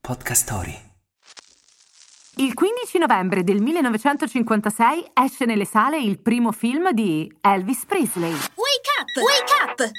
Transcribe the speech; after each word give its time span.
Podcast 0.00 0.42
Story. 0.42 0.76
Il 2.36 2.54
15 2.54 2.98
novembre 2.98 3.44
del 3.44 3.60
1956 3.60 5.10
esce 5.12 5.44
nelle 5.44 5.66
sale 5.66 5.98
il 5.98 6.18
primo 6.18 6.52
film 6.52 6.90
di 6.92 7.30
Elvis 7.40 7.84
Presley. 7.84 8.30
Wake 8.30 8.90
up! 8.98 9.16
Wake 9.22 9.52
up! 9.62 9.90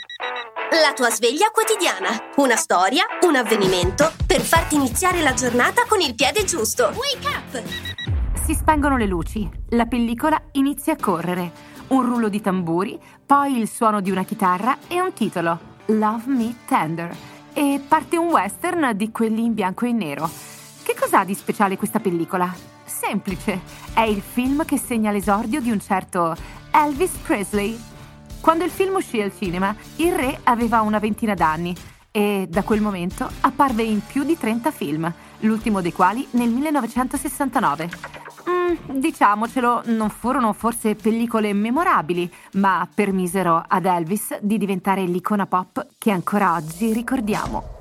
La 0.82 0.94
tua 0.94 1.12
sveglia 1.12 1.52
quotidiana. 1.52 2.10
Una 2.38 2.56
storia, 2.56 3.06
un 3.22 3.36
avvenimento 3.36 4.12
per 4.26 4.42
farti 4.42 4.76
iniziare 4.76 5.22
la 5.22 5.34
giornata 5.34 5.86
con 5.88 6.02
il 6.02 6.16
piede 6.16 6.44
giusto. 6.46 6.92
Wake 6.96 7.28
up! 7.28 7.64
Si 8.44 8.56
spengono 8.56 8.98
le 8.98 9.06
luci, 9.06 9.48
la 9.70 9.86
pellicola 9.86 10.42
inizia 10.54 10.94
a 10.94 10.98
correre. 11.00 11.52
Un 11.90 12.04
rullo 12.04 12.28
di 12.28 12.42
tamburi, 12.42 13.00
poi 13.24 13.58
il 13.58 13.70
suono 13.70 14.02
di 14.02 14.10
una 14.10 14.24
chitarra 14.24 14.78
e 14.88 15.00
un 15.00 15.14
titolo, 15.14 15.60
Love 15.86 16.24
Me 16.26 16.56
Tender. 16.66 17.31
E 17.54 17.82
parte 17.86 18.18
un 18.18 18.30
western 18.30 18.92
di 18.96 19.12
quelli 19.12 19.44
in 19.44 19.54
bianco 19.54 19.86
e 19.86 19.92
nero. 19.92 20.30
Che 20.84 20.96
cos'ha 20.98 21.24
di 21.24 21.34
speciale 21.34 21.78
questa 21.78 22.00
pellicola? 22.00 22.54
Semplice, 22.86 23.62
è 23.94 24.02
il 24.02 24.22
film 24.22 24.64
che 24.66 24.78
segna 24.78 25.12
l'esordio 25.12 25.60
di 25.60 25.70
un 25.70 25.80
certo 25.80 26.36
Elvis 26.72 27.12
Presley. 27.24 27.80
Quando 28.40 28.64
il 28.64 28.72
film 28.72 28.96
uscì 28.96 29.22
al 29.22 29.34
cinema, 29.38 29.76
il 29.98 30.14
re 30.14 30.40
aveva 30.44 30.82
una 30.82 31.00
ventina 31.00 31.34
d'anni 31.34 31.76
e 32.10 32.48
da 32.50 32.64
quel 32.64 32.82
momento 32.82 33.30
apparve 33.42 33.84
in 33.84 34.02
più 34.06 34.24
di 34.24 34.38
30 34.38 34.72
film, 34.72 35.14
l'ultimo 35.40 35.82
dei 35.82 35.94
quali 35.94 36.28
nel 36.32 36.50
1969. 36.50 38.21
Mm, 38.72 39.00
diciamocelo, 39.00 39.84
non 39.86 40.10
furono 40.10 40.54
forse 40.54 40.96
pellicole 40.96 41.54
memorabili, 41.54 42.32
ma 42.54 42.88
permisero 42.94 43.64
ad 43.68 43.86
Elvis 43.86 44.38
di 44.40 44.58
diventare 44.58 45.04
l'icona 45.04 45.46
pop 45.46 45.88
che 45.98 46.12
ancora 46.12 46.54
oggi 46.54 46.94
ricordiamo. 46.94 47.80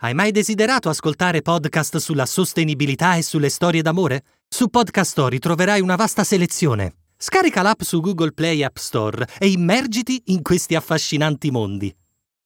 Hai 0.00 0.14
mai 0.14 0.30
desiderato 0.30 0.88
ascoltare 0.88 1.42
podcast 1.42 1.96
sulla 1.96 2.26
sostenibilità 2.26 3.16
e 3.16 3.22
sulle 3.22 3.48
storie 3.48 3.82
d'amore? 3.82 4.22
Su 4.46 4.68
Podcast 4.68 5.10
Story 5.10 5.38
troverai 5.38 5.80
una 5.80 5.96
vasta 5.96 6.22
selezione. 6.22 6.96
Scarica 7.16 7.62
l'app 7.62 7.80
su 7.80 8.00
Google 8.00 8.32
Play 8.32 8.62
App 8.62 8.76
Store 8.76 9.26
e 9.38 9.48
immergiti 9.48 10.24
in 10.26 10.42
questi 10.42 10.74
affascinanti 10.74 11.50
mondi. 11.50 11.92